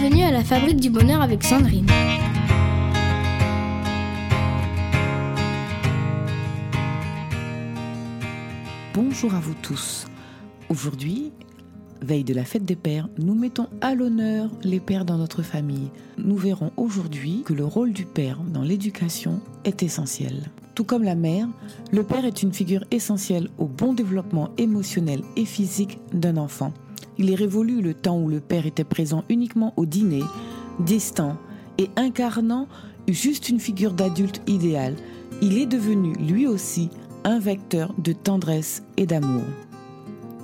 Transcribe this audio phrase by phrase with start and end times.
[0.00, 1.88] Bienvenue à la Fabrique du Bonheur avec Sandrine.
[8.94, 10.06] Bonjour à vous tous.
[10.68, 11.32] Aujourd'hui,
[12.00, 15.90] veille de la fête des pères, nous mettons à l'honneur les pères dans notre famille.
[16.16, 20.52] Nous verrons aujourd'hui que le rôle du père dans l'éducation est essentiel.
[20.76, 21.48] Tout comme la mère,
[21.90, 26.72] le père est une figure essentielle au bon développement émotionnel et physique d'un enfant.
[27.18, 30.22] Il est révolu le temps où le père était présent uniquement au dîner,
[30.78, 31.36] distant
[31.76, 32.68] et incarnant
[33.08, 34.94] juste une figure d'adulte idéal.
[35.42, 36.90] Il est devenu lui aussi
[37.24, 39.44] un vecteur de tendresse et d'amour.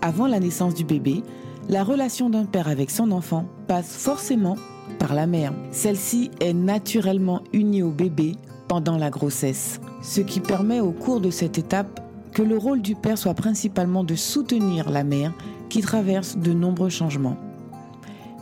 [0.00, 1.22] Avant la naissance du bébé,
[1.68, 4.56] la relation d'un père avec son enfant passe forcément
[4.98, 5.52] par la mère.
[5.70, 8.34] Celle-ci est naturellement unie au bébé
[8.66, 12.00] pendant la grossesse, ce qui permet au cours de cette étape
[12.32, 15.32] que le rôle du père soit principalement de soutenir la mère
[15.72, 17.38] qui traverse de nombreux changements.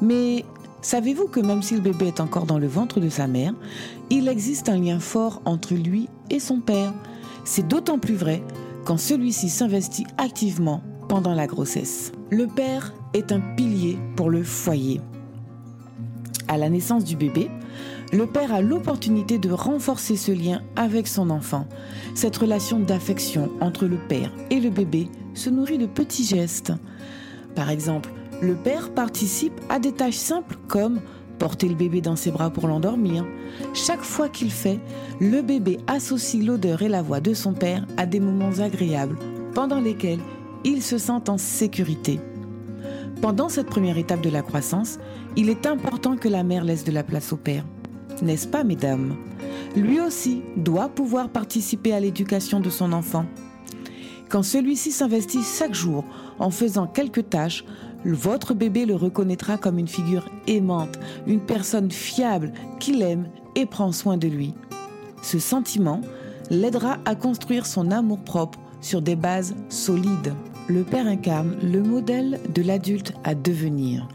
[0.03, 0.45] Mais
[0.83, 3.55] savez-vous que même si le bébé est encore dans le ventre de sa mère,
[4.11, 6.93] il existe un lien fort entre lui et son père
[7.45, 8.43] C'est d'autant plus vrai
[8.85, 12.11] quand celui-ci s'investit activement pendant la grossesse.
[12.31, 15.01] Le père est un pilier pour le foyer.
[16.49, 17.49] À la naissance du bébé,
[18.13, 21.69] le père a l'opportunité de renforcer ce lien avec son enfant.
[22.17, 26.73] Cette relation d'affection entre le père et le bébé se nourrit de petits gestes.
[27.55, 31.01] Par exemple, le père participe à des tâches simples comme
[31.39, 33.25] porter le bébé dans ses bras pour l'endormir.
[33.75, 34.79] Chaque fois qu'il fait,
[35.21, 39.19] le bébé associe l'odeur et la voix de son père à des moments agréables
[39.55, 40.21] pendant lesquels
[40.65, 42.21] il se sent en sécurité.
[43.23, 44.99] Pendant cette première étape de la croissance,
[45.37, 47.65] il est important que la mère laisse de la place au père.
[48.23, 49.17] N'est-ce pas, mesdames?
[49.77, 53.25] Lui aussi doit pouvoir participer à l'éducation de son enfant.
[54.29, 56.05] Quand celui-ci s'investit chaque jour
[56.41, 57.65] en faisant quelques tâches,
[58.05, 63.93] votre bébé le reconnaîtra comme une figure aimante, une personne fiable qui l'aime et prend
[63.93, 64.55] soin de lui.
[65.23, 66.01] Ce sentiment
[66.51, 70.35] l'aidera à construire son amour-propre sur des bases solides.
[70.69, 74.09] Le père incarne le modèle de l'adulte à devenir.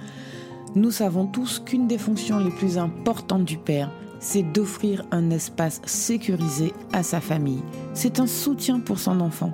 [0.74, 5.82] Nous savons tous qu'une des fonctions les plus importantes du père, c'est d'offrir un espace
[5.86, 7.62] sécurisé à sa famille.
[7.94, 9.54] C'est un soutien pour son enfant.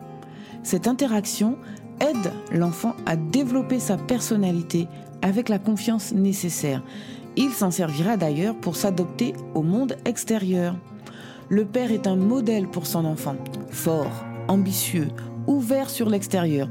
[0.63, 1.57] Cette interaction
[2.01, 4.87] aide l'enfant à développer sa personnalité
[5.21, 6.83] avec la confiance nécessaire.
[7.37, 10.75] Il s'en servira d'ailleurs pour s'adopter au monde extérieur.
[11.47, 13.35] Le père est un modèle pour son enfant,
[13.69, 15.07] fort, ambitieux,
[15.47, 16.67] ouvert sur l'extérieur.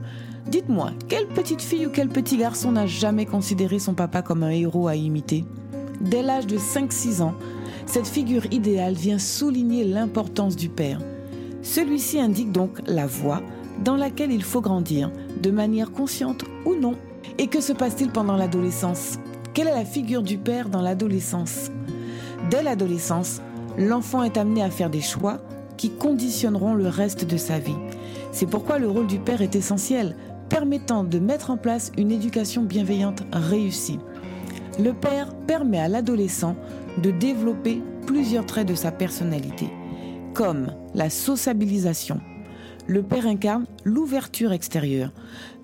[0.49, 4.51] Dites-moi, quelle petite fille ou quel petit garçon n'a jamais considéré son papa comme un
[4.51, 5.45] héros à imiter?
[6.01, 7.35] Dès l'âge de 5-6 ans,
[7.87, 11.01] cette figure idéale vient souligner l'importance du père.
[11.63, 13.43] Celui-ci indique donc la voie
[13.81, 15.11] dans laquelle il faut grandir,
[15.43, 16.95] de manière consciente ou non.
[17.39, 19.19] Et que se passe-t-il pendant l'adolescence?
[19.55, 21.71] Quelle est la figure du père dans l'adolescence?
[22.51, 23.41] Dès l'adolescence,
[23.79, 25.39] l'enfant est amené à faire des choix
[25.77, 27.77] qui conditionneront le reste de sa vie.
[28.33, 30.17] C'est pourquoi le rôle du père est essentiel,
[30.49, 33.99] permettant de mettre en place une éducation bienveillante réussie.
[34.79, 36.57] Le père permet à l'adolescent
[37.03, 39.69] de développer plusieurs traits de sa personnalité,
[40.35, 42.21] comme la sociabilisation,
[42.87, 45.13] le père incarne l'ouverture extérieure,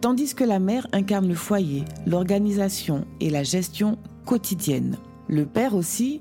[0.00, 4.96] tandis que la mère incarne le foyer, l'organisation et la gestion quotidienne.
[5.28, 6.20] Le père aussi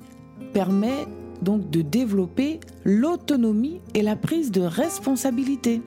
[0.54, 1.06] permet
[1.42, 5.82] donc de développer l'autonomie et la prise de responsabilité.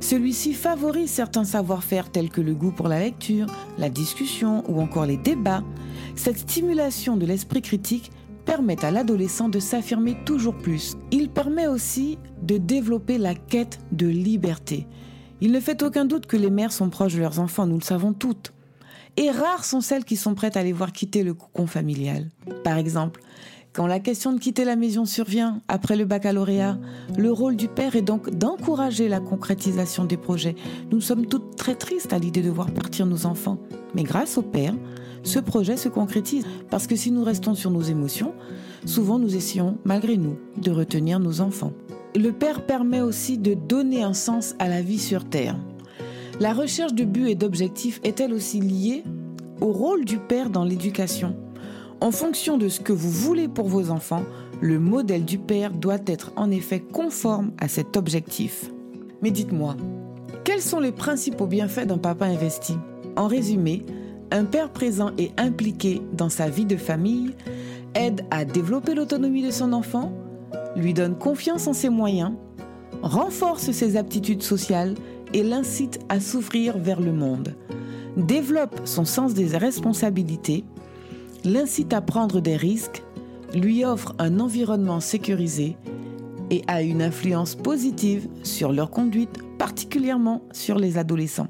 [0.00, 3.46] Celui-ci favorise certains savoir-faire tels que le goût pour la lecture,
[3.78, 5.64] la discussion ou encore les débats.
[6.14, 8.12] Cette stimulation de l'esprit critique
[8.46, 10.96] permet à l'adolescent de s'affirmer toujours plus.
[11.10, 14.86] Il permet aussi de développer la quête de liberté.
[15.42, 17.84] Il ne fait aucun doute que les mères sont proches de leurs enfants, nous le
[17.84, 18.54] savons toutes.
[19.18, 22.28] Et rares sont celles qui sont prêtes à les voir quitter le cocon familial.
[22.64, 23.20] Par exemple,
[23.76, 26.78] quand la question de quitter la maison survient après le baccalauréat,
[27.18, 30.54] le rôle du père est donc d'encourager la concrétisation des projets.
[30.90, 33.58] Nous sommes toutes très tristes à l'idée de voir partir nos enfants.
[33.94, 34.74] Mais grâce au père,
[35.26, 36.46] ce projet se concrétise.
[36.70, 38.32] Parce que si nous restons sur nos émotions,
[38.84, 41.72] souvent nous essayons, malgré nous, de retenir nos enfants.
[42.14, 45.58] Le Père permet aussi de donner un sens à la vie sur Terre.
[46.40, 49.02] La recherche de but et d'objectifs est-elle aussi liée
[49.60, 51.36] au rôle du Père dans l'éducation
[52.00, 54.24] En fonction de ce que vous voulez pour vos enfants,
[54.60, 58.70] le modèle du Père doit être en effet conforme à cet objectif.
[59.22, 59.76] Mais dites-moi,
[60.44, 62.74] quels sont les principaux bienfaits d'un papa investi?
[63.16, 63.84] En résumé,
[64.30, 67.34] un père présent et impliqué dans sa vie de famille
[67.94, 70.12] aide à développer l'autonomie de son enfant,
[70.76, 72.32] lui donne confiance en ses moyens,
[73.02, 74.94] renforce ses aptitudes sociales
[75.32, 77.54] et l'incite à s'ouvrir vers le monde,
[78.16, 80.64] développe son sens des responsabilités,
[81.44, 83.02] l'incite à prendre des risques,
[83.54, 85.76] lui offre un environnement sécurisé
[86.50, 91.48] et a une influence positive sur leur conduite, particulièrement sur les adolescents.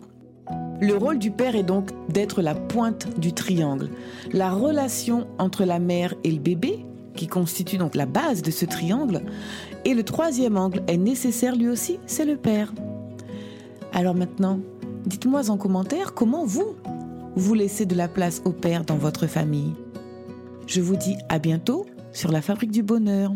[0.81, 3.89] Le rôle du père est donc d'être la pointe du triangle,
[4.33, 6.85] la relation entre la mère et le bébé,
[7.15, 9.23] qui constitue donc la base de ce triangle,
[9.85, 12.75] et le troisième angle est nécessaire lui aussi, c'est le père.
[13.93, 14.61] Alors maintenant,
[15.07, 16.77] dites-moi en commentaire comment vous,
[17.37, 19.73] vous laissez de la place au père dans votre famille?
[20.67, 23.33] Je vous dis à bientôt sur la fabrique du bonheur.